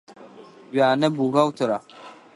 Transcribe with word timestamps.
Уянэ 0.73 1.07
бухгалтера? 1.17 1.77